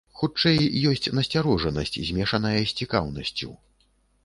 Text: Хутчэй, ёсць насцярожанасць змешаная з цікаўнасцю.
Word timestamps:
Хутчэй, 0.19 0.61
ёсць 0.91 1.09
насцярожанасць 1.17 1.95
змешаная 2.09 2.57
з 2.65 2.71
цікаўнасцю. 2.81 3.51